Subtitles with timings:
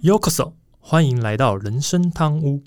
[0.00, 2.62] Yokoso，欢迎来到人生汤屋。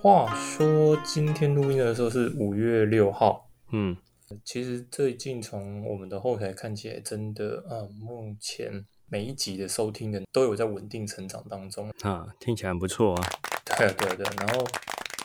[0.00, 3.94] 话说今天录音的时候是五月六号，嗯，
[4.42, 11.90] 其实最近从我们的后台看起来，真的，啊，目前每一集的收听的都有在稳定成长当中。
[12.00, 13.28] 啊，听起来很不错啊。
[13.66, 14.66] 对啊对啊对啊，然后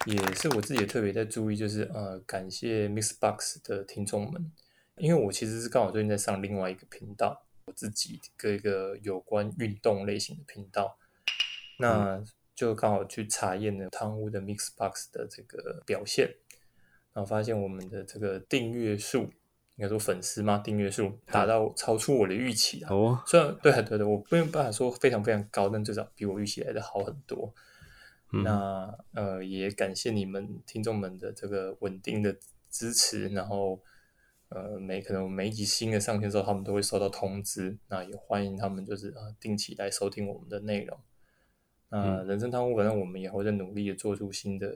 [0.09, 4.51] 也是我自己也特别在注意，就是呃，感谢 Mixbox 的听众们，
[4.97, 10.97] 因为我其实是刚好最近在上另外一个频道，我自己一个有关运动类型的频道，
[11.77, 12.23] 那
[12.55, 16.27] 就刚好去查验了汤屋的 Mixbox 的这个表现，
[17.13, 19.23] 然后发现我们的这个订阅数，
[19.75, 22.93] 应该说粉丝嘛，订阅数达到超出我的预期啊。
[22.93, 27.53] 哦，虽然对对对，我没有办法说非常非常高，但至少比我预期来的好很多。
[28.31, 32.37] 嗯那呃，也感谢你们听众们的这个稳定的
[32.69, 33.81] 支持，然后
[34.49, 37.77] 呃，每可能每一集新的上线之后，他们都会收到通知。
[37.87, 40.99] 那也欢迎他们就是呃定期来收听我们的内容。
[41.89, 44.75] 那人生汤屋，反正我们也会在努力的做出新的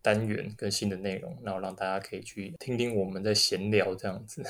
[0.00, 4.42] 单元跟新的内容，然后让大家可以去听听我们在闲聊这样子。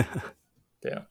[0.80, 1.06] 对啊，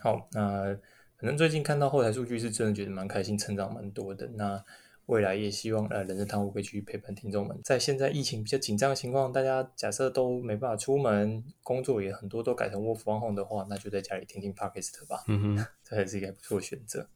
[0.00, 0.74] 好，那
[1.18, 4.26] 反正最近看到后台数据是真的觉得蛮开心，成长蛮多的。
[4.28, 4.64] 那
[5.06, 7.58] 未来也希望呃，人生堂屋可以继续陪伴听众们。
[7.64, 17.08] 在现在疫情比较紧张的情况，大家假设都没办法出门，工作也很多都改成 work from home 的话，那就在家里听听 podcast 吧，嗯哼， 这还是一个不错的选择。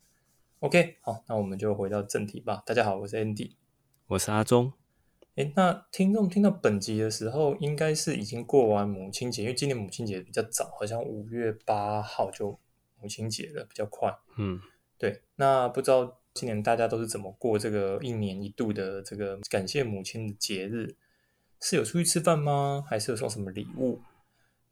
[0.60, 2.62] OK，好，那我们就回到正题吧。
[2.66, 3.52] 大家好，我是 Andy。
[4.08, 4.72] 我是阿忠。
[5.36, 12.58] 诶，那听众听到本集的时候，应该是已经过完母亲节，因为今年母亲节比较早，好像五月八号就
[13.00, 14.12] 母亲节了，比较快。
[14.38, 14.58] 嗯，
[14.96, 20.94] 对，那不知道今年大家都是怎么过这个一年一度的这个感谢母亲的节日？
[21.58, 22.84] 是有出去吃饭吗？
[22.86, 24.02] 还是有送什么礼物？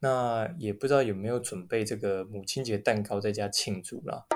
[0.01, 4.27] 那也不知道有没有准备这个母亲节蛋糕在家庆祝啦。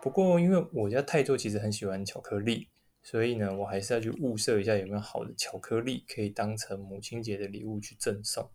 [0.00, 2.68] 不过因为我家泰座其实很喜欢巧克力，
[3.02, 8.48] 所以呢，我还是要去物色一下有没有好的巧克力可以当成母亲节的礼物去赠送。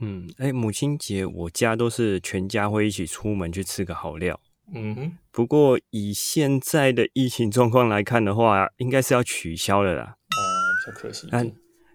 [0.00, 4.38] 嗯，哎，母亲节我家都是全家会一起出门去吃个好料。
[4.72, 10.16] 嗯哼，不过以现在的疫情状况来看的话，应该是要取消了啦。
[10.30, 11.44] 呃，比较可惜一那。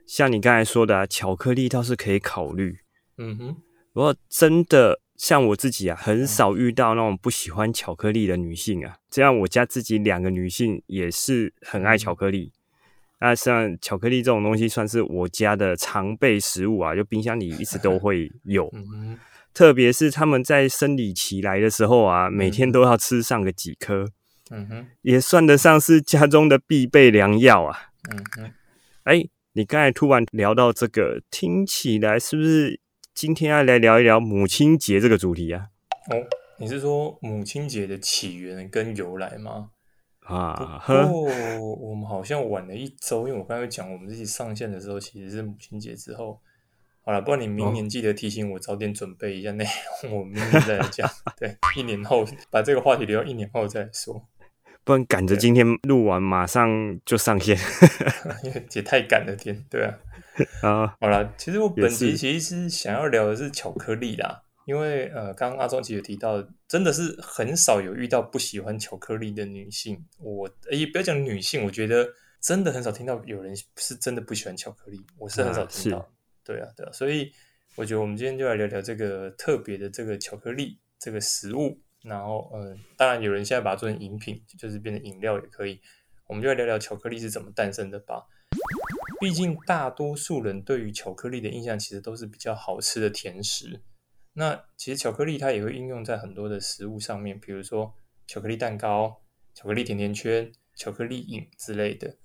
[0.05, 2.77] 像你刚才说的、啊，巧克力倒是可以考虑。
[3.17, 3.55] 嗯哼，
[3.91, 8.97] 不过真的像我自己啊，很少遇到那种不喜欢巧克力的女性啊。
[9.09, 12.51] 这样我家自己两个女性也是很爱巧克力。
[13.19, 18.69] 那像巧克力这种东西，算是我家的常备食物啊，就冰箱里一直都会有。
[18.75, 19.19] 嗯哼，
[19.55, 24.05] 特别是他们在生理期来的时候啊，每天都要吃上个几颗，
[24.51, 27.91] 嗯哼，也算得上是家中的必备良药啊。
[28.11, 28.51] 嗯哼。
[29.03, 29.23] 哎，
[29.53, 32.81] 你刚才突然聊到这个，听起来是不是
[33.13, 35.67] 今天要来聊一聊母亲节这个主题啊？
[36.11, 36.19] 哦，
[36.59, 39.69] 你是说母亲节的起源跟由来吗？
[40.19, 46.41] 啊，呵，哦，我们好像晚了一周，因为我刚才讲我们自己上线的时候其实是母亲节之后。
[47.05, 49.63] 好了，不然你明年记得提醒我早点准备一下内
[50.01, 51.07] 容，我明年再来讲。
[51.37, 54.27] 对，一年后把这个话题留到一年后再说，
[54.83, 57.55] 不然赶着今天录完，马上就上线
[58.43, 59.93] 因为也太赶了天，对啊。
[60.63, 60.97] 啊。
[60.99, 70.03] 好了，其实我本也集其实是想要聊的是巧克力啦，因为呃，刚刚阿忠其实有提到，真的是很少有遇到不喜欢巧克力的女性。
[70.17, 72.07] 我也不要讲女性，我觉得
[72.41, 75.99] 真的很少听到有人是真的不喜欢巧克力，我是很少啊听到。
[75.99, 76.14] 是
[76.45, 77.33] 对啊，对啊，所以
[77.75, 81.81] 我觉得我们今天就来聊聊这个特别的这个巧克力这个食物。
[82.03, 85.81] 然后，嗯，当然有人现在把它做成饮品，就是变成饮料也可以。
[86.27, 88.27] 我们就来聊聊巧克力是怎么诞生的吧。
[89.19, 93.81] 毕竟大多数人对于巧克力的印象其实都是比较好吃的甜食。
[94.33, 97.95] 那其实巧克力它也会应用在很多的食物上面，比如说
[98.27, 99.23] 巧克力蛋糕、
[99.55, 102.17] 巧克力甜甜圈、巧克力饮之类的。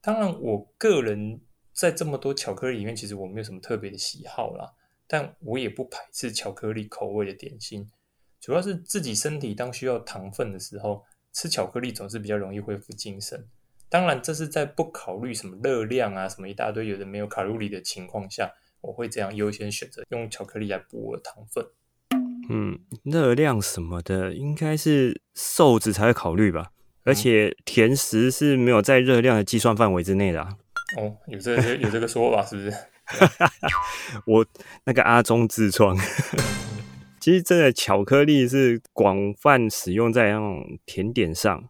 [0.00, 1.40] 当然，我个人
[1.78, 4.68] 在这么多巧克力里面，其实我没有什么特别的喜好啦，
[5.06, 7.88] 但我也不排斥巧克力口味的点心。
[8.40, 13.46] 主要是自己身体当需要糖分的时候，吃巧克力总是比较容易恢复精神。
[13.88, 18.50] 当然，这是在不考虑什么热量啊、什么一大堆有的没有卡路里的情况下，
[18.80, 21.64] 我会这样优先选择用巧克力来补我的糖分。
[22.50, 26.72] 嗯，热量什么的，应该是瘦子才会考虑吧。
[27.04, 30.58] 而且甜食是没有在热量的计算范围之内的、啊。
[30.96, 32.72] 哦，有这个有这个说法是不是？
[34.26, 34.46] 我
[34.84, 35.96] 那个阿中痔疮，
[37.20, 41.68] 其实真的巧克力是广泛使用在那种甜点上，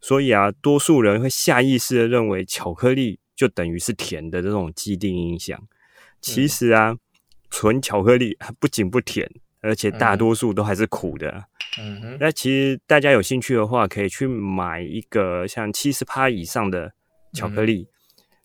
[0.00, 5.60] 所以啊，多数人会下意识的认为巧克力就就等于是甜的这种既定印象。
[6.20, 6.96] 其实啊，
[7.50, 9.28] 纯巧克力 不仅不甜，
[9.60, 11.46] 而且大多数都还是苦的。
[11.80, 16.92] 嗯哼，那其实大家有兴趣的话，可以去买一个像七十趴以上的
[17.32, 17.88] 巧克力，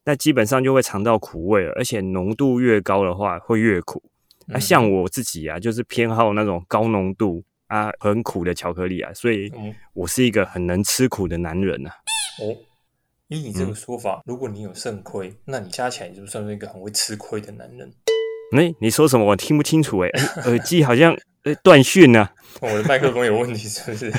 [0.07, 4.01] 那基本上就会尝到苦味了，而且浓度越高的话会越苦。
[4.45, 9.51] 那像我自己啊，就是偏好那种高浓度啊、很苦的巧克力啊，所以
[9.92, 11.89] 我是一个很能吃苦的男人呐。
[12.39, 12.56] 哦，
[13.27, 17.92] 以你这个说法，如果你有肾亏，那你加起来就算是一个很会吃亏的男人。
[18.56, 19.25] 哎，你说什么？
[19.25, 20.00] 我听不清楚。
[20.00, 20.10] 哎，
[20.45, 21.13] 耳机好像
[21.44, 22.30] 呃断讯呢。
[22.62, 24.10] 我的麦克风有问题是不是？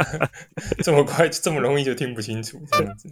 [0.82, 3.10] 这么快，这么容易就听不清楚这样子？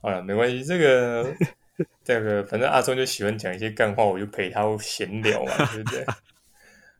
[0.00, 1.34] 好了，没关系，这个。
[2.04, 6.04] 这个反正阿忠就喜欢讲一些干话，我就陪他闲聊嘛， 对不对？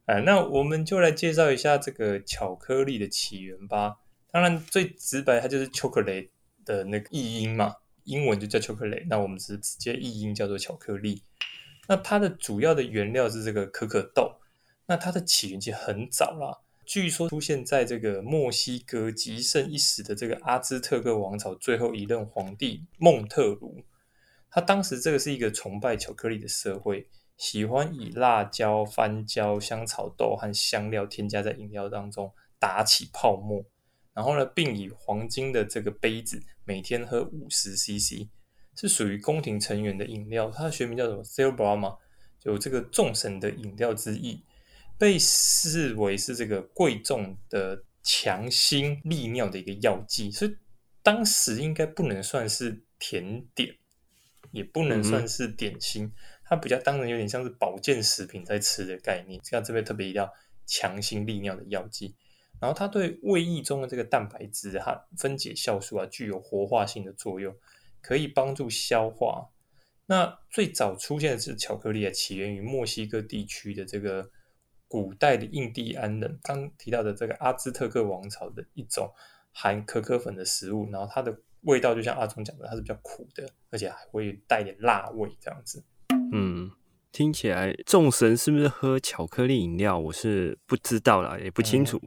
[0.07, 3.97] 哎，那我们就来介绍一下这个巧克力的起源吧。
[4.31, 6.29] 当然，最直白，它就是 chocolate
[6.65, 9.07] 的那个译音嘛，英文就叫 chocolate。
[9.09, 11.23] 那我们是直接译音叫做巧克力。
[11.87, 14.37] 那它的主要的原料是这个可可豆。
[14.87, 23.83] 那它的起源其实很早啦，据说出现在这个墨西哥极盛一时的这个阿兹特克王朝最后一任皇帝孟特鲁。
[24.55, 33.65] 他当时这个是一个崇拜巧克力的社会，喜欢以辣椒、番椒、香草豆和香料添加在饮料当中，打起泡沫。
[34.13, 38.29] 然后呢，并以黄金的这个杯子每天喝五十 CC，
[38.77, 40.49] 是属于宫廷成员的饮料。
[40.49, 41.97] 它的学名叫什么 s i l b r a 嘛，
[42.45, 44.45] 有这个众神的饮料之意，
[44.97, 50.57] 被视为是这个贵重的强心利尿的一个药剂，所以
[51.03, 53.75] 当时应该不能算是甜点。
[54.55, 56.13] 也不能算是点心，
[56.45, 59.41] 它比较当然有点像是保健食品在吃的概念。
[59.43, 60.33] 像这边特别一定要
[60.65, 62.15] 强心利尿的药剂，
[62.61, 67.53] 然后它对胃液中的这个蛋白质和分解酵素啊具有活化性的作用，
[68.01, 69.51] 可以帮助消化。
[70.07, 74.31] 那最早出现的是巧克力啊，起源于墨西哥地区的这个
[74.87, 79.13] 古代的印第安人，刚提到的这个阿兹特克王朝的一种
[79.51, 81.37] 含可可粉的食物，然后它的。
[81.65, 85.85] 味道就像阿忠讲的，它是比较苦的，而且还会带点辣味这样子。
[86.33, 86.71] 嗯，
[87.13, 89.99] 听起来众神是不是喝巧克力饮料？
[89.99, 92.01] 我是不知道啦，也不清楚。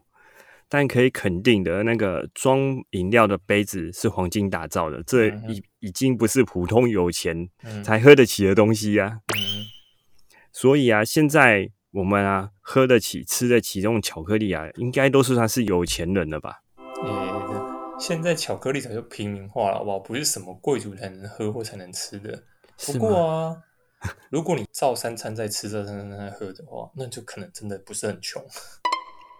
[0.69, 2.59] 但可以肯定的，那个装
[2.91, 7.49] 饮料的杯子是黄金打造的，这已已经不是普通有钱
[7.85, 9.21] 才喝得起的东西呀。
[9.33, 9.63] 嗯，
[10.51, 16.61] 所以啊，现在我们啊喝得起、吃得起这种巧克力啊，应该都是算是有钱人了吧？
[17.99, 19.99] 现在巧克力早就平民化了，好不好？
[19.99, 22.43] 不是什么贵族才能喝或才能吃的。
[22.85, 23.57] 不过啊，
[24.29, 28.41] 如果你照三餐在吃、照三餐在喝的话，那就可能真的不是很穷。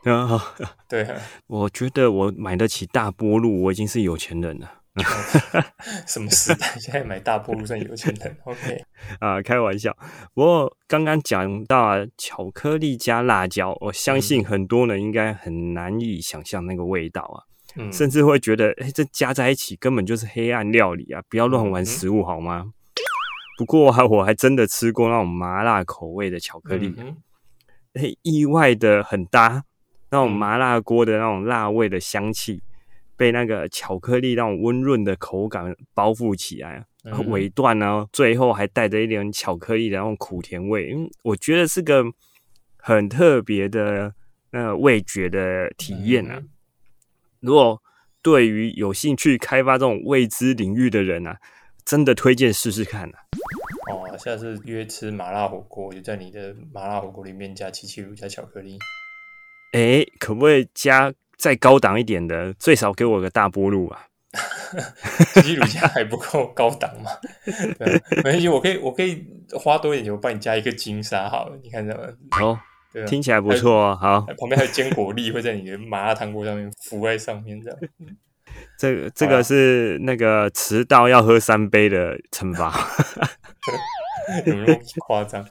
[0.06, 0.56] 啊，
[0.89, 1.07] 对，
[1.45, 4.74] 我觉得我买得起大波路，我已经是有钱人了。
[6.07, 6.68] 什么时代？
[6.80, 8.83] 现在买大波路算有钱人？OK
[9.19, 9.95] 啊，开玩笑。
[10.33, 17.45] 不过刚刚讲到啊，巧克力加辣椒，我相信很多人应该很难以想象那个味道啊。
[17.91, 21.21] 甚至会觉得，哎，这加在一起根本就是黑暗料理啊！
[21.29, 22.71] 不要乱玩食物好吗？
[23.57, 26.94] 不过啊，我还真的吃过那种麻辣口味的巧克力，
[27.94, 29.63] 哎，意外的很搭，
[30.12, 32.62] 那种麻辣锅的那种辣味的香气，
[33.15, 36.85] 被那个巧克力那种温润的口感包覆起来，
[37.27, 42.04] 尾段呢，最后还带着一点巧克力的那种苦甜味，嗯，我觉得是个
[42.78, 44.13] 很特别的
[44.51, 46.40] 那味觉的体验啊。
[47.39, 47.81] 如果
[48.21, 51.37] 对于有兴趣开发这种未知领域的人啊，
[51.85, 53.19] 真的推荐试试看啊！
[53.89, 58.77] 哦，下次约吃麻辣火锅，就在你的麻辣火锅里面加七七乳加巧克力。
[59.73, 62.53] 哎，可不可以加再高档一点的？
[62.53, 64.07] 最少给我个大波路啊！
[65.35, 67.11] 七七乳加还不够高档吗？
[68.17, 71.57] 没关系，我可以，我可以花多一点，我帮你加一个金沙好了。
[71.63, 72.59] 你看怎么？
[72.94, 73.06] 好。
[73.06, 77.79] 听起来不错哦，好，旁边还有坚果粒会在你的麻辣烫锅上面浮在上面，这样。
[78.77, 82.73] 这这个是那个迟到要喝三杯的惩罚，
[84.45, 85.44] 有没有夸张？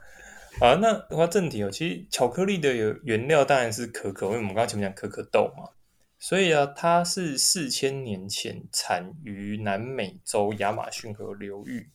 [0.59, 5.69] 啊，那话正题哦，其实巧克力的原料当然是可可，因为我们刚刚前面讲可可豆嘛，
[6.17, 11.91] 所以啊，它是四千年前产于南美洲亚马逊河流域。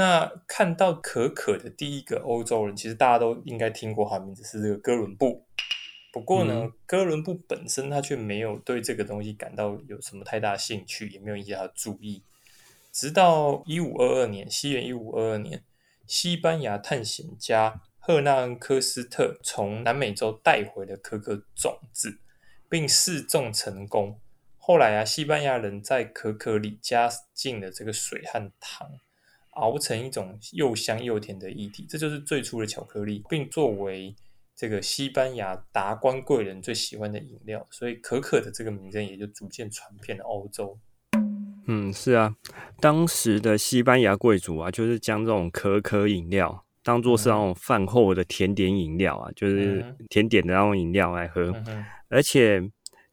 [0.00, 5.44] 那看到可可的第一个欧洲人，其实大家都应该听过他的名字是这个哥伦布。
[6.10, 12.22] 不过呢，哥伦布本身他却没有对这个东西感到有什么太大兴趣，也没有引起他的注意。
[12.90, 15.62] 直到一五二二年，西元一五二二年，
[16.06, 22.20] 西班牙探险家赫纳恩科斯特从南美洲带回了可可种子，
[22.70, 24.18] 并试种成功。
[24.56, 28.90] 后来啊，西班牙人在可可里加进了这个水和糖。
[29.60, 34.14] 熬成一种又香又甜的液体，这就是最初的巧克力，并作为
[34.56, 40.78] 这个西班牙达官贵人最喜欢的饮料，所以可可的这个名称也就逐渐传遍了欧洲。
[41.66, 42.34] 嗯，是啊，
[42.80, 51.54] 当时的西班牙贵族啊，就是将这种可可饮料当做是那种饭后的甜点饮料啊，就是甜点的那种饮料来喝，
[52.08, 52.60] 而且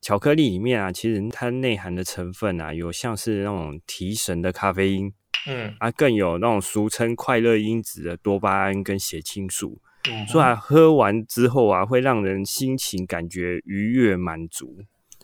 [0.02, 5.14] 巧克力里面啊，其实它内含的成分啊，有像是那种提神的咖啡因，
[5.48, 9.80] 嗯，啊，更有那种俗称快乐因子的多巴胺跟血清素，
[10.28, 14.78] 所以喝完之后啊，会让人心情感觉愉悦满足。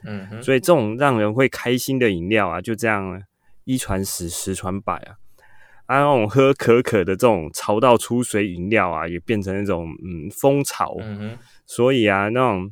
[0.06, 3.24] 嗯，所以这种让人会开心的饮料啊，就这样
[3.64, 5.16] 一传十，十传百啊。
[5.86, 10.96] 啊，那种喝可可的这种潮到出水饮料啊，也变成那种嗯风潮。
[11.00, 12.72] 嗯哼，所以啊，那种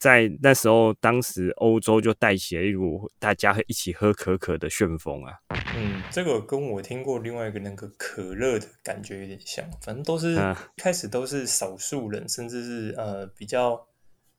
[0.00, 5.34] 在那时候，当时欧洲就带起了一股大家一起喝可可的旋风啊。
[5.76, 10.36] 嗯，这个跟我听过另外一个那个可乐的感觉有点像，反正都是
[10.78, 13.86] 开始都是少数人，甚至是呃比较。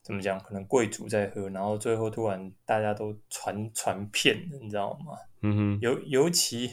[0.03, 0.39] 怎么讲？
[0.39, 5.13] 可能贵族在喝，然后最后突然大家都传传遍，你知道吗？
[5.43, 5.79] 嗯哼。
[5.79, 6.71] 尤尤其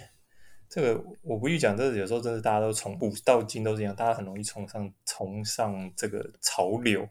[0.66, 7.06] 这个，我不去讲，这有时候真的大家都从古到今都是一样，大家很容易崇尚崇尚这个潮流，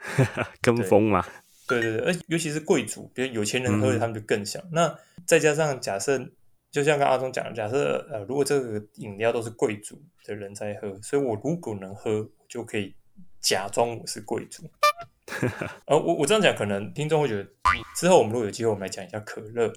[0.62, 1.24] 跟风嘛。
[1.66, 4.62] 对对对，而尤其是贵族，比如有钱人喝的，他们就更想。
[4.72, 6.18] 那再加上假设，
[6.70, 12.94] 就像跟阿忠讲的，假设呃，如果这个饮料都是贵族的人在喝，所以我如果能喝，我就可以
[13.40, 14.62] 假装我是贵族。
[15.84, 17.46] 呃，我我这样讲，可能听众会觉得，
[17.94, 19.70] 之后我们如果有机会，我们来讲一下可乐，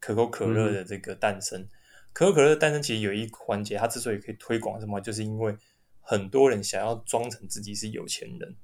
[0.00, 1.68] 可口可乐的这个诞生。
[2.12, 5.56] 可口可乐的诞生其实有一环节，它之所以可以推广什么，就是因为
[6.00, 8.56] 很多人想要装成自己是有钱人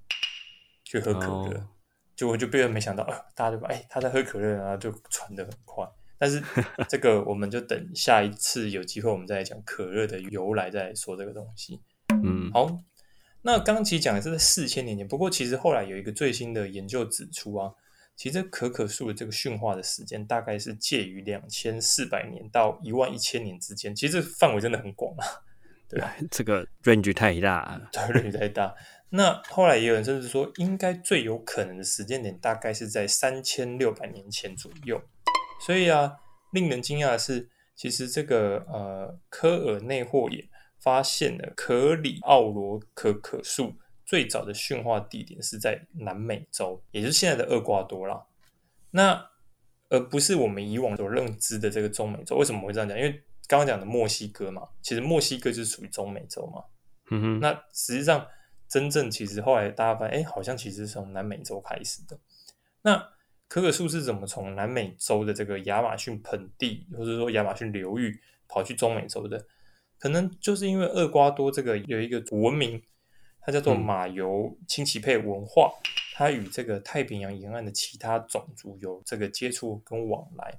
[0.92, 1.68] 去喝可乐，
[2.14, 5.88] 就我就被人没想到，呃，大家就哎他在喝可乐，然后就传的很快。
[6.18, 6.42] 但是
[6.86, 11.80] 这个我们就等下一次有机会，我们再来讲可乐的由来，再说这个东西。
[12.22, 12.78] 嗯，好。
[13.40, 17.72] 那刚刚其实讲的是在四千年前，不过其实后来有一个最新的研究指出啊，
[18.14, 25.26] 其实可可树的这个驯化的时间大概是介于两千四百年到一万一千年之间，其实这范围真的很广啊，
[25.88, 26.14] 对吧？
[26.30, 28.72] 这个 range 太大，对，range 太大。
[29.12, 35.00] 那后来也有人甚至说，应该最有可能的时间点大概是在三千六百年前左右。
[35.64, 36.16] 所以啊，
[36.52, 40.48] 令人惊讶的是，其实这个呃科尔内霍也。
[40.82, 43.72] 发现了可里奥罗可可树
[44.04, 48.20] 最早的驯化地点是在南美洲，也就是现在的厄瓜多啦。
[48.90, 49.30] 那
[49.90, 52.34] 而不是我们以往所认知的这个中美洲。
[52.34, 52.98] 为什么会这样讲？
[52.98, 53.12] 因为
[53.46, 56.64] 刚刚讲的墨西哥嘛，其实墨西哥就是属于中美洲嘛。
[57.12, 57.38] 嗯哼。
[57.38, 58.26] 那实际上，
[58.72, 62.18] 真正其实后来大家发现，哎，好像其实是从南美洲开始的。
[62.80, 62.96] 那
[63.46, 69.44] 可可树是怎么从南美洲的这个亚马逊盆地，或者说亚马逊流域跑去中美洲的？
[69.98, 72.82] 可能就是因为厄瓜多这个有一个文明，
[73.42, 75.70] 它叫做马尤亲戚配文化，
[76.14, 80.58] 它与这个太平洋沿岸的其他种族有这个接触跟往来，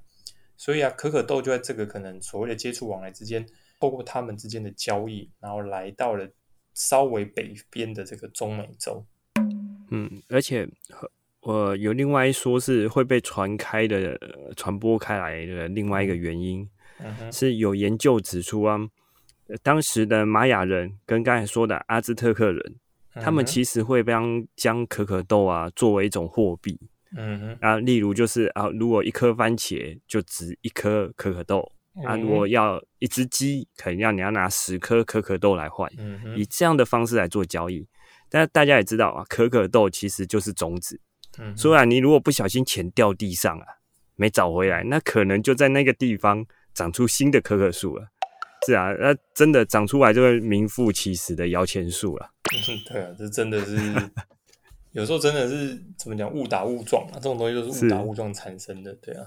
[0.56, 3.44] 所以啊，可可豆就在这个可能所谓的接触往来之间，
[3.80, 6.30] 透过他们之间的交易，然后来到了
[6.74, 9.04] 稍微北边的这个中美洲。
[9.90, 10.68] 嗯，而且
[11.40, 14.18] 我有另外一说是会被传开的、
[14.56, 18.78] 传播开来的另外一个原因，嗯是有研究指出啊。
[19.62, 22.76] 当时的玛雅人跟刚才说的阿兹特克人，
[23.12, 26.80] 他们其实会将将可可豆啊作为一种货币。
[27.16, 31.70] 嗯哼，啊，例如就是啊，如果一颗番茄就值一颗可可豆
[32.04, 35.88] 啊，如果要一只鸡，可能要你要拿十颗可可豆来换，
[36.36, 37.86] 以这样的方式来做交易。
[38.28, 41.00] 但大家也知道啊，可可豆其实就是种子。
[41.38, 43.66] 嗯，虽然你如果不小心钱掉地上啊，
[44.16, 48.08] 没找回来，那可能就在那个地方长出新的可可树了。
[48.66, 52.30] 是啊，那真的长出来就会名副其实的摇钱树了。
[52.88, 53.76] 对啊，这真的是
[54.92, 58.92] 有时候真的是怎么讲误打误撞啊，这种东西都是误打误撞产生的。
[58.94, 59.24] 对啊，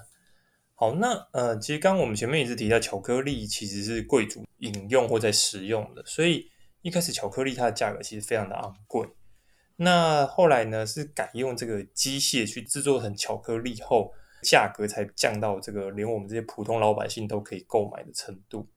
[0.80, 6.48] 好，那呃，其实刚刚我们前面也是提到巧克力其实是贵族饮用或在食用的，所以
[6.82, 9.08] 一开始巧克力它的价格其实非常的昂贵。
[9.74, 14.12] 那后来呢，是改用这个机械去制作成巧克力后，
[14.44, 18.68] 价格才降到这个连我们这些普通老百姓都可以购买的程度。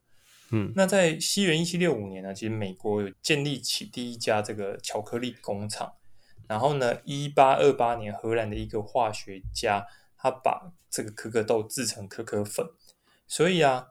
[0.49, 5.93] 嗯，那在西元一七六五年呢，其实美国有建立起第一家这个巧克力工厂。
[6.47, 9.85] 然后呢，一八二八年，荷兰的一个化学家，
[10.21, 12.65] 他把这个可可豆制成可可粉。
[13.27, 13.87] 所以啊，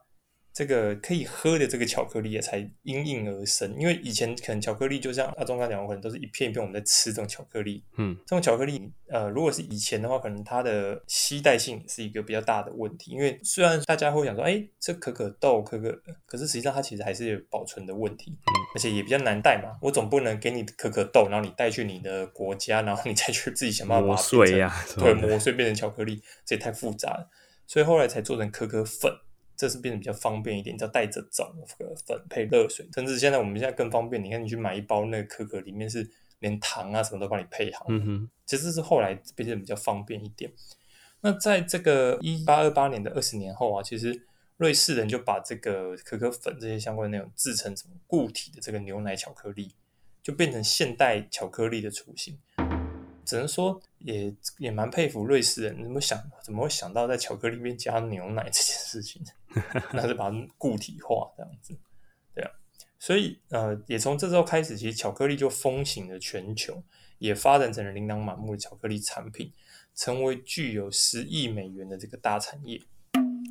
[0.52, 3.74] 这个可以喝的这个巧克力也才应运而生。
[3.78, 7.84] 因为以前可能巧克力就像阿忠刚讲，可能都是一片一片我们在吃这种巧克力。
[7.96, 13.12] 嗯，这种巧克力，呃，如果是以前的话，可能它的吸带性是一个比较大的问题。
[13.12, 18.36] 因为虽然大家会想说，哎，这可可豆可可，可是实际上它其实还是有保存的问题，
[18.74, 19.78] 而且也比较难带嘛。
[19.80, 27.30] 我总不能给你可可豆，然后你带去你的国家，然后你再去自己想办法磨碎呀，对，磨碎变成巧克力，这也太复杂了。
[27.66, 29.12] 所以后来才做成可可粉。
[29.60, 34.24] 这是变得比较方便一点，叫带着走个粉配热水，甚至现在我们现在更方便。
[34.24, 37.84] 你看，你去买一包那个可可，里面是连糖啊什么都帮你配好。
[37.90, 40.50] 嗯哼，其实是后来变得比较方便一点。
[41.20, 44.26] 那在这个一八二八年的二十年后啊，其实
[44.56, 49.74] 瑞士人就把这个可可粉这些相关的内容制成什么固体的这个牛奶巧克力，
[50.22, 52.38] 就变成现代巧克力的雏形。
[53.24, 59.22] 只能说也也蛮佩服瑞士人，怎么想怎么会想到在巧克力里面加牛奶这件事情，
[59.92, 61.74] 那是把它固体化这样子，
[62.34, 62.50] 对啊，
[62.98, 66.82] 所以呃，也从这时候开始，其实巧克力就风行了全球，
[67.18, 69.52] 也发展成了琳琅满目的巧克力产品，
[69.94, 72.80] 成为具有十亿美元的这个大产业。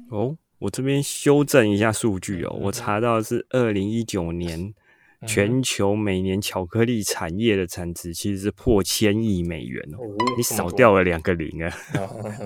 [0.09, 4.73] 哦，我这边修正一下数据哦，我查到是二零一九年。
[5.27, 9.99] 全球每年巧克力产业的产值其实是破千亿美元哦，
[10.37, 11.69] 你少掉了两个零啊！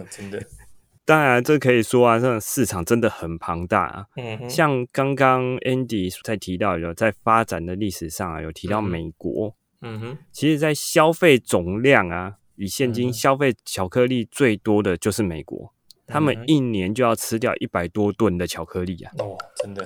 [0.10, 0.44] 真的，
[1.06, 4.06] 当然这可以说啊，这市场真的很庞大啊。
[4.16, 9.56] 嗯，像刚刚 Andy 在提到有在发展的历史上啊，有提到美国。
[9.82, 15.72] 嗯哼，其实，在消费总量啊，以现金消费巧克力最多的就是美国，
[16.08, 19.12] 他们一年就要吃掉一百多吨的巧克力啊！
[19.20, 19.84] 哦，真的。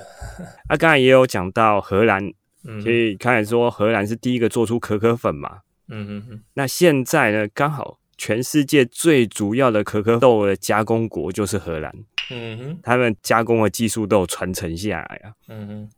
[0.69, 2.31] 啊，刚才也有讲到荷兰。
[2.81, 6.43] 所以刚才说荷兰是第一个做出可可粉嘛，嗯嗯嗯。
[6.53, 11.93] 那现在呢，刚好全世界最主要的可可豆的加工国就是荷兰，
[12.29, 15.89] 嗯哼，他们加工的技术都有传承下来啊，嗯哼，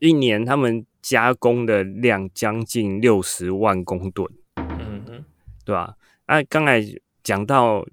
[0.00, 5.24] 一年他们加工的量将近六十万公吨，嗯哼，
[5.64, 5.94] 对吧？
[6.26, 6.82] 那刚才
[7.22, 7.86] 讲到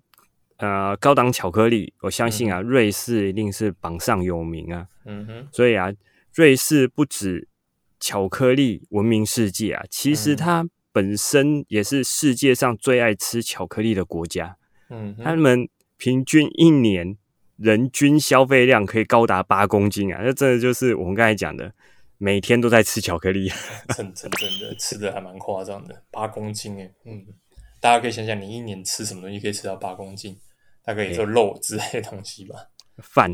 [0.57, 5.91] 呃高档巧克力，我相信啊，瑞士一定是榜上有名啊，嗯哼，所以啊，
[6.34, 7.48] 瑞士不止。
[8.05, 14.57] 巧克力闻名世界啊，其实它本身也是世界上最爱吃巧克力的国家。
[14.91, 17.18] 嗯，他们平均一年
[17.57, 21.74] 人均消费量可以高达八公斤啊，那真的就是我们刚才讲的，
[22.20, 23.50] 每天都在吃巧克力。
[23.98, 26.94] 真真真的吃的还蛮夸张的，八公斤诶。
[27.05, 27.25] 嗯，
[27.81, 30.37] 大家可以想想，你一年吃什么东西可以吃到八公斤？
[30.83, 32.55] 大概也就肉之类的东西吧。
[32.98, 33.31] 饭，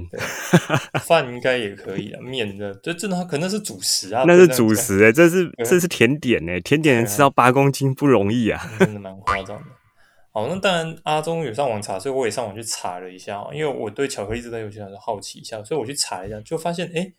[1.05, 2.21] 饭应该也可以啊。
[2.21, 4.23] 面的，这真的可能是主食啊。
[4.27, 9.65] 那是主食哎，这是 这是甜点哎，甜点能吃到八公斤不容易啊，真的蛮夸张的。
[10.31, 17.11] 好，那当然阿忠有上网查，所以我也上网去查了一下，因为我对巧克力这东西有些好奇一下，所以我去查一下，就发现哎，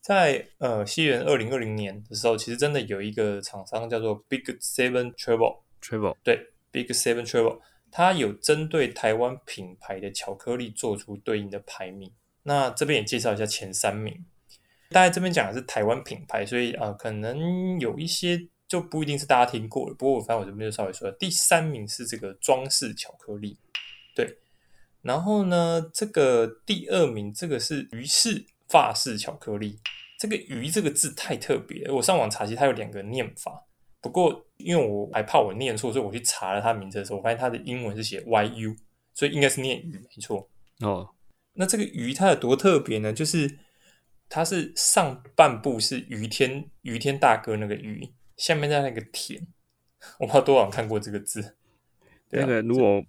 [0.00, 6.38] 在呃西元二零二零年的时候，其实真的有一个厂商叫做 Big Seven Travel，Travel 对
[6.70, 7.58] ，Big Seven Travel。
[7.92, 12.10] 它有针对台湾品牌的巧克力做出对应的排名，
[12.42, 14.24] 那这边也介绍一下前三名。
[14.88, 19.94] 大家这边讲的是台湾品牌，所以啊，可能有一些就不一定是大家听过的。
[19.94, 23.58] 不过我反正我这边就稍微说，第三名是这个装饰巧克力，
[24.14, 24.38] 对。
[25.02, 29.78] 然后呢，这个第二名这个是鱼式法式巧克力，
[30.18, 33.66] 这个鱼这个字太特别，我上网查，其实它有两个念法。
[34.00, 38.76] 不过，因为我还怕我念错，所以我去查了他名字的时候，我发现他的英文是写 YU，
[39.14, 40.48] 所以应该是念鱼没错。
[40.80, 41.08] 哦，
[41.54, 43.12] 那这个鱼它有多特别呢？
[43.12, 43.58] 就是
[44.28, 49.46] 它是上半部是于天于天大哥那个鱼，下面在那个田，
[50.18, 51.56] 我不知道多少人看过这个字。
[52.30, 53.04] 那个如果。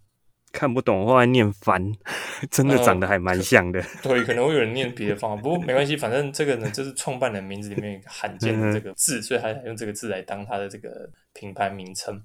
[0.56, 1.84] 看不懂的话，念翻，
[2.52, 3.82] 真的长得还蛮像的。
[4.04, 12.24] 对，可能会有人念别的方法，不过没关系，反正这个呢，就是创办人名字里面 罕见的这个字，所以他用这个字来当他的这个品牌名称。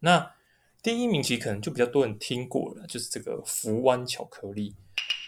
[0.00, 0.34] 那
[0.82, 4.74] 第一名其实可能就比较多人听过了，就是这个福湾巧克力。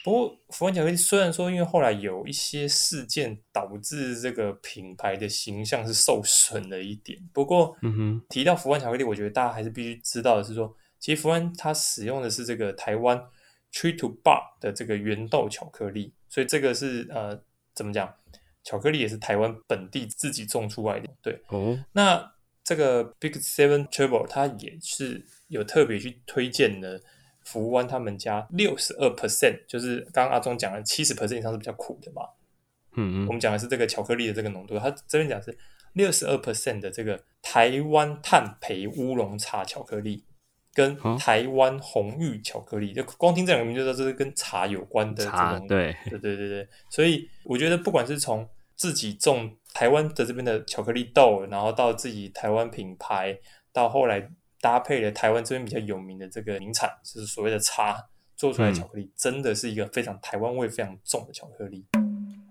[0.04, 10.74] 不过福湾巧克力虽然说因为后来有一些事件导致这个品牌的形象是受损了一点，不过嗯哼，提到福湾巧克力，我觉得大家还是必须知道的是说。
[10.98, 13.20] 其实福湾它使用的是这个台湾
[13.72, 17.42] Tree to Bar 的这个原豆巧克力，所以这个是呃
[17.74, 18.14] 怎么讲？
[18.62, 21.08] 巧克力也是台湾本地自己种出来的。
[21.20, 22.32] 对，哦，那
[22.74, 27.00] 这个 Big Seven Travel 它也是有特别去推荐的
[27.44, 32.22] 福湾他们家六十二 percent，就是刚刚阿忠讲的七十 percent 以上是比较苦的嘛。
[32.96, 35.56] 嗯嗯，我们讲的是这个巧克力的这个浓度，它这边讲是
[35.92, 40.24] 六十二 percent 的这个台湾炭焙乌龙茶巧克力。
[40.74, 45.66] 跟台湾红玉巧克力，就光听这两个名就知道这是跟茶有关的这种。
[45.66, 48.48] 对对对对对，所以我觉得不管是从
[48.82, 53.38] 自己种台湾的这边的巧克力豆，然后到自己台湾品牌，
[53.72, 54.28] 到后来
[54.60, 57.96] 搭配了台湾这边比较有名的这个名产，就是所谓的茶
[58.34, 61.86] 做出来巧克力，真的是一个非常台湾味非常重的巧克力。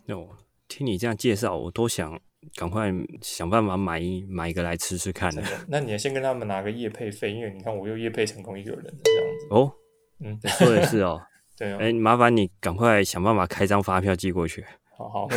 [0.08, 0.30] 哦，
[0.70, 2.18] 听你这样介绍，我都想。
[2.56, 2.92] 赶快
[3.22, 5.32] 想办法买一买一个来吃吃看。
[5.68, 9.48] 那你要先跟他们拿个叶配费，因为你看我又叶配成功一个人这样子。
[9.52, 9.72] 哦，
[10.22, 11.22] 嗯，说的是哦。
[11.56, 11.78] 对哦。
[11.80, 14.66] 哎，麻烦你赶快想办法开张发票寄过去。
[14.98, 15.28] 好好。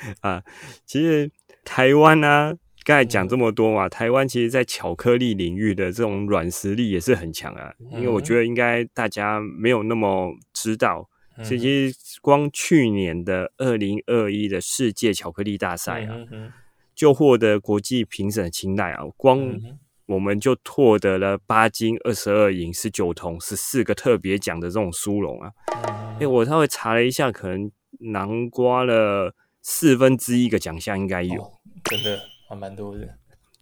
[0.20, 0.42] 啊，
[0.84, 1.30] 其实
[1.64, 2.54] 台湾呢，
[2.84, 7.72] 刚才讲这么多嘛，台湾其实在巧克力领域的这种软实力也是很强啊。
[7.92, 11.08] 因为我觉得应该大家没有那么知道。
[11.42, 16.14] 其实光去年的二零二一的世界巧克力大赛啊，
[16.94, 19.02] 就获得国际评审青睐啊。
[19.16, 19.60] 光
[20.06, 25.50] 我们就获得了八金、二十二银、十九铜、十四个特别奖的这种殊荣啊。
[26.20, 27.68] 哎，我稍微查了一下，可能
[28.12, 33.18] 囊括了四分之一个奖项，应该有，真的还蛮多的。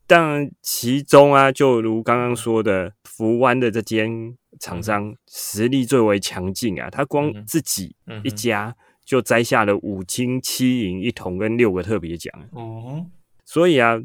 [0.06, 4.36] 但其中啊，就如刚刚说的，福湾的这间。
[4.60, 6.88] 厂商实力最为强劲啊！
[6.90, 12.32] 他光自己一家就摘下了五金七银一铜跟六个特别奖。
[12.54, 13.10] 嗯，
[13.46, 13.98] 所以啊，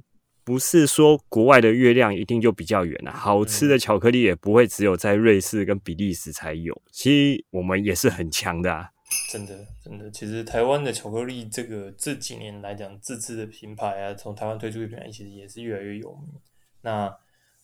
[0.46, 6.82] 不是说国外的月亮一定就比较圆啊，好吃的巧克力也不会只有在瑞士跟比利时才有。
[6.92, 8.90] 其实我们也是很强的啊！
[9.28, 16.34] 真的，真的，其实台湾的巧克力这个这几年来讲，自制的品牌啊，从台湾推出的品牌其实也是越来越有名。
[16.82, 17.14] 那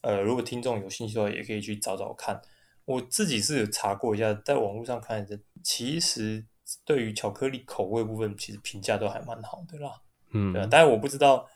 [0.02, 2.42] 呃，如果听众有兴趣的话，也可以去找找看。
[2.84, 6.44] 我自己是有查过一下，在网络上看的，其实
[6.84, 10.02] 对于巧克力口味部分，其实评价都还蛮好的啦。
[10.32, 10.68] 嗯，对啊。
[10.70, 11.48] 但是我不知道，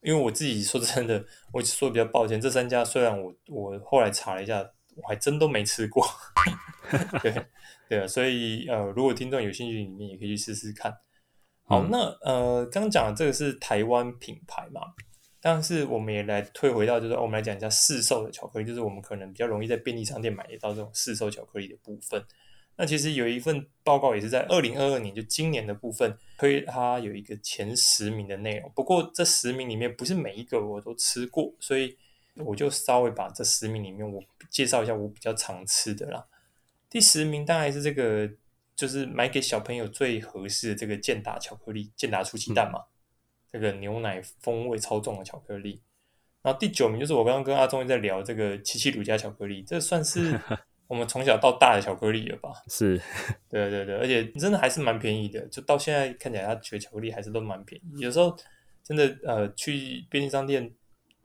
[0.00, 6.06] 因为我自己说真的，我说比较抱歉，这三家虽然我我后来查了一下，我还真都没吃过。
[7.20, 7.34] 对
[7.88, 10.92] 对啊，所以呃，如果听众有兴趣，你们也可以去试试看。
[11.64, 14.80] 好，那呃，刚讲的这个是台湾品牌嘛？
[15.40, 22.24] 但是我们也来退回到，就是我们来讲一下市售的巧克力，就是我们可能比较容易在便利商店买得到这种市售巧克力的部分。
[22.76, 28.70] 那其实有一份报告也是在二零二二年，就今年的部分推它有一个前十名的内容。
[28.74, 31.96] 不过这十名里面不是每一个我都吃过，所以
[32.44, 36.26] 我就稍微把这十名里面我介绍一下我比较常吃的啦。
[36.96, 38.26] 第十名当然是这个，
[38.74, 42.80] 就是买给小朋友最合适的这个健达巧克力，健达出奇蛋嘛。
[43.52, 45.82] 这个牛奶风味超重的巧克力，
[46.40, 50.40] 然后第九名就是我刚刚跟阿忠在聊这个七七乳加巧克力，这算是
[50.88, 52.50] 我们从小到大的巧克力了吧？
[52.68, 52.98] 是，
[53.50, 58.00] 对对对，而且真的还是蛮便宜的，就到现在看起来，它学巧克力还是都蛮便宜。
[58.00, 58.34] 有时候
[58.82, 60.72] 真的呃，去便利商店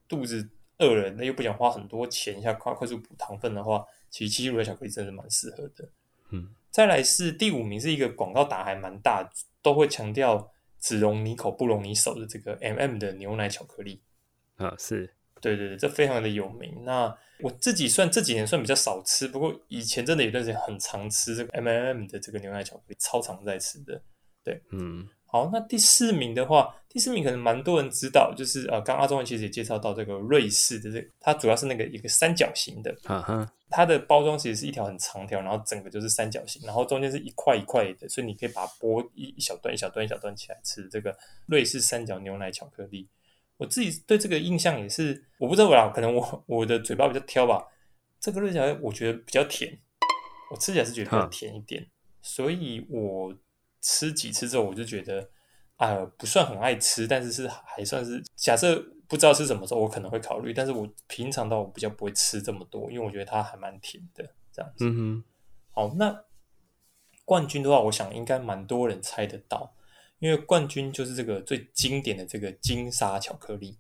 [0.06, 5.90] 肚子饿了，那又不想花很多钱一下快快速补糖分的话，其实七七乳的巧克力真的蛮适合的。
[6.30, 9.28] 嗯，再来是第五名，是一个广告打还蛮大，
[9.64, 10.52] 都会强调。
[10.84, 14.02] 只容你口不容你手的这个 M M 的牛奶巧克力
[14.56, 16.84] 啊，是对对对，这非常的有名。
[16.84, 24.02] 那我自己算这几年算比较少吃，不过以前真的有段时间很常吃这个 M M 的这个牛奶巧克力，超常在吃的。
[24.44, 32.94] 对，嗯，好，那第四名的话，第四名可能蛮多人知道，就是呃，刚阿忠其实也介绍到这个瑞士的这，它主要是那个一个三角形的。
[33.70, 40.86] 它的包装其实是一条很长条，然后整个就是三角形，然后中间是一块一块的，所以你可以把它剥一一小段一小段一小段起来吃。
[40.90, 43.08] 这个瑞士三角牛奶巧克力，
[43.56, 47.66] 我自己对这个印象也是，我不知道啦，可能我我的嘴巴比较挑吧。
[48.20, 49.80] 这个瑞士我觉得比较甜，
[50.52, 51.88] 我吃起来是觉得比较甜一点，
[52.22, 53.34] 所以我
[53.82, 55.30] 吃几次之后我就觉得，
[55.76, 58.84] 啊，不算很爱吃，但是是还算是假设。
[59.12, 64.86] 不知道是什么时候，我可能会考虑，但是我平常到我比较不会吃这么多，因为我觉得它还蛮甜的这样子。
[64.86, 65.24] 嗯哼。
[65.72, 66.24] 好，那
[67.26, 69.76] 冠军的话，我想应该蛮多人猜得到，
[70.20, 73.78] 因为冠军就是这个最经典的这个金沙巧克力。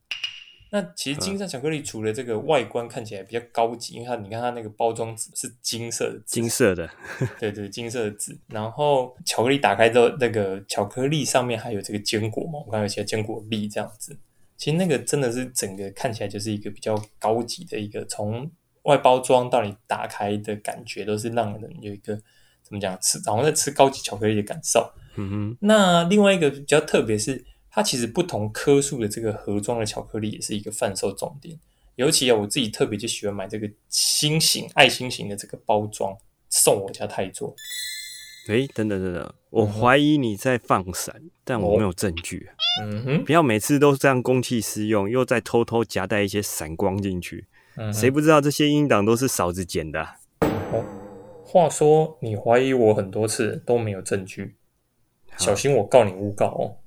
[0.73, 6.89] 那其实金色巧克力除了这个外观看起来比较高级，因为它你看它那个包装纸是金色的，金色的，
[7.37, 8.39] 对对，金色的纸。
[8.47, 14.17] 然后巧克力打开之后，那个巧克力上面还有这个坚果嘛，我看有些坚果粒这样子。
[14.55, 18.49] 其实那个真的是整个看起来就是一个比较高级的一个，从
[18.83, 22.15] 外包装到你打开的感觉，都是让人有一个
[22.63, 24.89] 怎么讲吃，然后在吃高级巧克力的感受。
[25.15, 25.57] 嗯哼。
[25.59, 31.57] 那另外一个比较特别是，它其实不同颗数的这个盒装的巧克力也是一个贩售重点。
[31.95, 36.15] 尤其啊，我自己特别就喜欢买这个心形爱心型的这个包装，
[36.49, 37.55] 送我家泰座。
[38.49, 42.49] 哎，等等等等，我怀疑你在放闪，但我没有证据。
[42.81, 47.45] 嗯哼，不要每次都这样公器私用，又再偷偷夹带一些闪光进去。
[47.77, 50.17] 嗯谁不知道这些音档都是嫂子剪的啊、
[50.73, 50.83] 哦，
[51.45, 54.55] 话说你怀疑我很多次都没有证据，
[55.37, 56.80] 小心我告你诬告哦。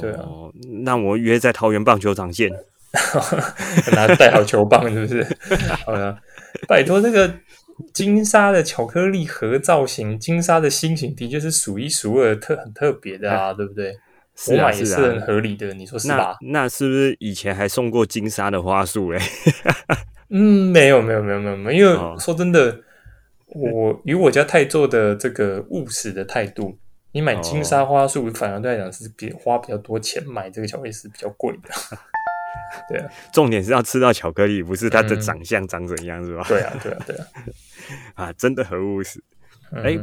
[0.00, 0.52] 对啊哦，
[0.84, 2.50] 那我约在桃园棒球场见。
[3.94, 5.26] 拿带好球棒是不是？
[5.86, 6.16] 好了，
[6.68, 7.32] 拜托这个
[7.94, 13.96] 金沙的巧克力盒造型，金沙的心情的确是数一数二特很特别的啊，对不对？
[14.36, 16.36] 是啊我买也是是很啊，合理的，你说是吧？
[16.52, 19.18] 那是不是以前还送过金沙的花束嘞？
[20.28, 22.78] 嗯，没有没有没有没有没有，因为哦说真的，
[23.54, 26.76] 我以我家泰做的这个务实的态度，
[27.12, 31.68] 你买金哦沙花束，反而对来讲是比花比较多钱买这个巧克力是比较贵的。
[32.88, 36.44] 对啊，重点是要吃到巧克力，不是它的嗯长相长怎样，是吧？
[36.48, 37.26] 对啊，对啊，对啊。
[38.14, 39.22] 啊，真的很务实。
[39.72, 39.98] 嗯哎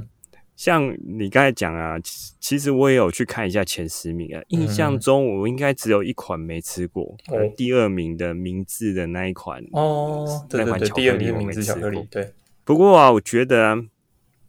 [0.55, 7.15] 像你刚才讲啊，其其实我也有去看一下前十名啊，印象中我应该只有一款没吃过，
[7.55, 9.63] 第二名的明治的那一款。
[9.71, 12.33] 哦，那款巧克力第二名是我没明治巧吃过，克力对，
[12.65, 13.77] 不过啊，我觉得、啊、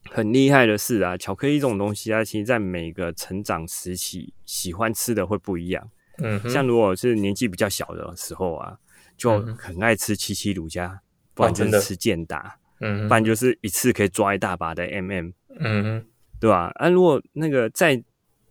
[0.08, 5.90] 很厉害的是啊，巧克力这种东西啊，其实在每个成长时期喜欢吃的会不一样。
[6.22, 8.76] 嗯哼，像如果是年纪比较小的时候啊，
[9.16, 11.00] 就很爱吃七七乳加，
[11.34, 15.32] 不然就是吃健达，嗯哼不然就是一次可以抓一大把的 MM。
[15.58, 16.06] 嗯哼，
[16.40, 16.70] 对吧？
[16.76, 18.02] 啊，如果那个再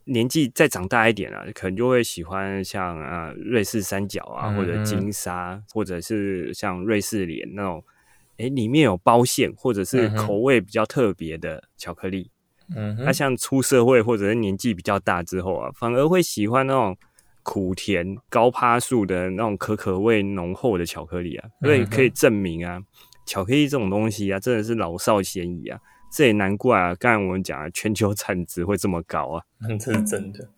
[0.04, 7.84] 年纪再长大一点啊，可能就会喜欢像啊瑞士三角啊，嗯或者金沙，或者是像瑞士莲那种，
[8.40, 12.30] 诶，里面有包馅或者是口味比较特别的巧克力。
[12.68, 16.96] 那、嗯那，像出社会或者是年纪比较大之后啊，反而会喜欢那种
[17.42, 22.80] 苦甜高趴数的那种可可味浓厚的巧克力啊，所以嗯哼可以证明啊，
[23.26, 25.78] 巧克力这种东西啊，真的是老少咸宜啊。
[26.12, 29.42] 这也难怪啊，刚才我们讲啊，全球产值会这么高啊。
[29.68, 30.48] 嗯，这是真的。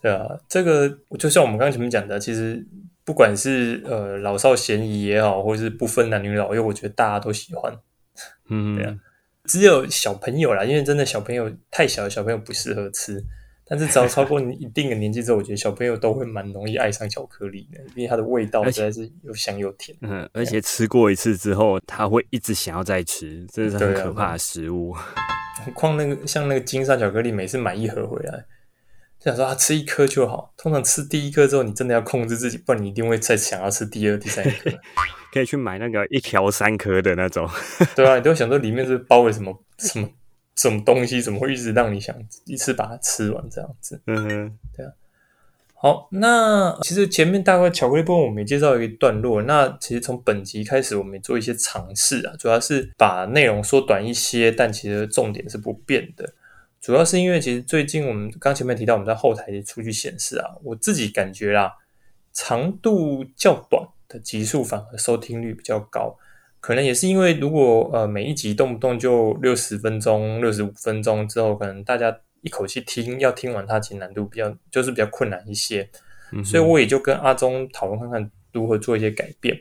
[0.00, 2.64] 对啊，这个就像我们刚刚前面讲的，其实
[3.04, 7.72] 不管是呃老少咸宜也好，或是不分男女老幼，我觉得大家都喜欢。
[8.48, 8.94] 嗯，对啊
[9.44, 13.22] 只有小朋友啦，因为真的小朋友太小的小朋友不适合吃。
[13.66, 19.96] 但是只要超过你一定的年纪之后，我觉得小朋友都会蛮容易爱上巧克力的，因为它的味道实在是又香又甜。
[20.02, 24.94] 嗯，而且吃过一次之后，他会一直想要再吃，这是很可怕的食物。
[25.64, 28.44] 何况那个像那个金沙巧克力，每次买一盒回来，
[29.24, 30.52] 就想说啊吃一颗就好。
[30.58, 34.70] 通常吃第一颗之后，你真的要控制自己，不然你一定会再想要吃第二、第三颗。
[35.32, 37.48] 可以去买那个一条三颗的那种。
[37.96, 40.06] 对啊，你都会想说里面是包了什么什么
[40.56, 43.98] 什么东西，怎么会一直让你想一次把它吃完这样子？
[44.06, 44.58] 嗯哼，
[45.74, 56.32] 好，那其实前面大概巧克力部分我们也介绍一个段落，那其实从本集开始我们也做一些尝试啊，主要是把内容缩短一些，但其实重点是不变的。
[56.84, 61.72] 主要是因为其实最近我们刚前面提到我们在后台数据显示啊，我自己感觉啦，
[62.34, 66.14] 长度较短的集数反而收听率比较高，
[66.60, 75.88] 可能也是因为如果呃每一集动不动就六十分钟、六十五分钟之后，可能大家一口气听要听完它，其实难度比较就是比较困难一些。
[76.32, 79.58] 嗯所以我也就跟阿忠讨论看看如何做一些改变。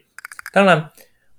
[0.52, 0.92] 当然，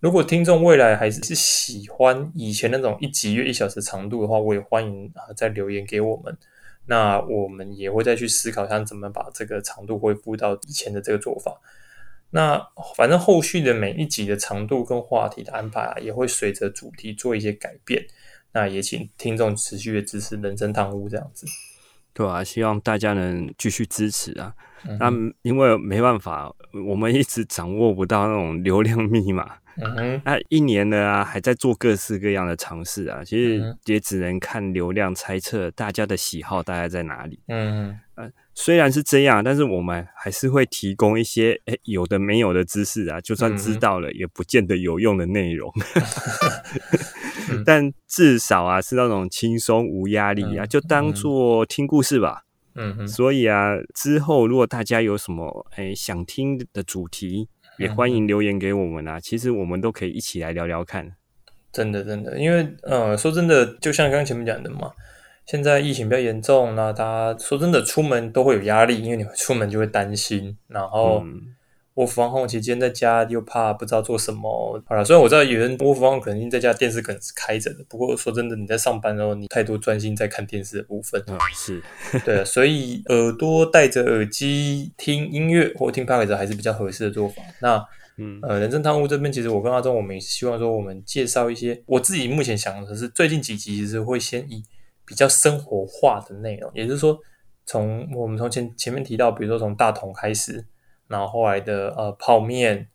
[0.04, 6.36] 如果听众未来还是是喜欢以前那种一集约一小时长度的话，我也欢迎啊再留言给我们。
[6.84, 11.58] 那我们也会再去思考，一下怎么把这个长度恢复到以前的这个做法。
[12.32, 12.60] 那
[12.94, 18.04] 反正后续的每一集的长度跟话题的安排啊，也会随着主题做一些改变。
[18.52, 21.46] 那也请听众持续的支持人生汤屋这样子。
[22.12, 24.54] 对啊，希望大家能继续支持啊。
[25.00, 26.54] 那、因为没办法，
[26.90, 29.63] 我们一直掌握不到那种流量密码。
[29.76, 37.40] 嗯哼，那一年呢啊，还在做各式各样的尝试啊，其实嗯也只能看流量猜测大家的喜好大概在哪里。
[37.48, 37.98] 嗯。
[38.54, 45.72] 虽然是这样，但是我们还是会提供一些诶有的没有的知识啊，就算知道了，也不见得有用的内容。
[47.66, 52.42] 但至少啊，是那种轻松无压力啊，嗯就当做听故事吧。
[52.76, 59.18] 嗯哼，所以啊，之后如果大家有什么诶想听的主题，也欢迎留言给我们啊。
[59.20, 61.12] 其实我们都可以一起来聊聊看。
[61.72, 64.92] 真的真的，因为呃，说真的，就像刚刚前面讲的嘛，
[65.44, 71.54] 现在疫情比较严重，那大家说真的出门都会有压力，因为你出门就会担心，然后嗯
[71.94, 74.82] 我防控期间在家又怕不知道做什么。
[74.86, 81.82] 好了，虽然我知道有人我防控可能在家电视可能是开着的，不过说真的，你在上班的时候，你太多专心在看电视的部分，啊，是，
[82.26, 87.42] 对啊，所以耳朵戴着耳机听音乐或听 p o d c a 还是比较合适的做法。
[87.60, 87.80] 那
[88.16, 94.62] 嗯呃，人生汤屋这边，其实我跟阿忠，我们也希望说，我们介绍一些我自己目前想的是，最近几集其实会先以
[95.04, 97.18] 比较生活化的内容，也就是说，
[97.66, 100.64] 从我们从前前面提到，比如说从大同开始，
[101.08, 102.88] 然后后来的呃泡面，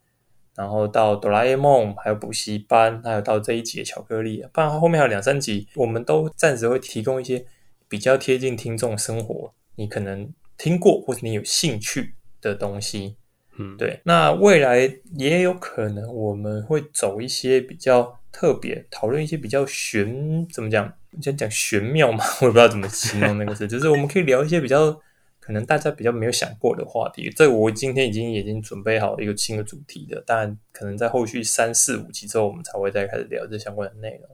[0.55, 7.45] 然后到哆啦 A 梦，还有补习班，还有到这一集的巧克力，不然后面还有两三集，我们都暂时会提供一些
[7.87, 13.15] 比较贴近听众生活，你可能听过或者你有兴趣的东西。
[13.57, 20.93] 嗯，对，那未来也有可能我们会走一些比较特别，讨论一些比较玄，怎么讲？
[21.21, 25.01] 先讲玄妙嘛， 我也不知道怎么形容那个词，就是我们可以聊一些比较
[25.49, 27.27] 可能大家比较没有想过的话题。
[27.31, 34.29] 这我今天已经已经准备好一个新的主题的，但可能在后续三四五集之后，我们才会再开始聊这相关的内容。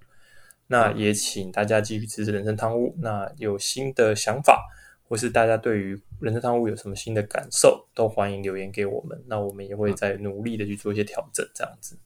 [0.68, 4.66] 那也请大家继续支持人生汤屋，那有新的想法。
[5.08, 9.24] 或是大家对于人生汤屋有什么新的感受，都欢迎留言给我们。
[9.28, 11.98] 那我们也会在努力的去做一些调整，这样子。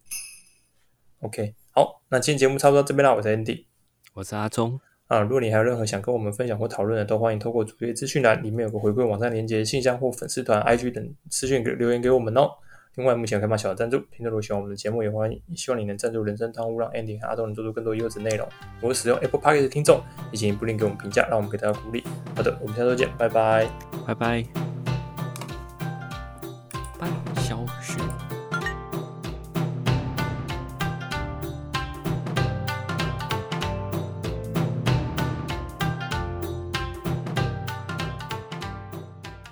[1.22, 3.16] OK，好，那今天节目差不多到这边啦。
[3.16, 3.66] 我是 Andy，
[4.14, 5.20] 我是阿忠啊。
[5.20, 12.50] 如果你还有任何想跟我们分享或讨论的，都欢迎透过主页资讯栏里面有个回馈网站连接、信箱或粉丝团 IG 等私讯留言给我们哦。
[12.96, 18.46] 另外，目前开放小赞助，听众如果喜欢我们的节目，也欢迎希望你能赞助人生汤屋，让 Andy 和阿东能做出更多优质内容。
[18.82, 22.04] 我是使用 Apple Park 的听众，以及不吝给我们评价，让我们给大家鼓励。
[22.36, 23.70] 好的，我们下周见，拜拜，
[24.06, 24.69] 拜拜。